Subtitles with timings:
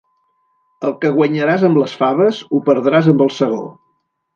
[0.89, 3.67] El que guanyaràs amb les faves, ho perdràs amb el segó.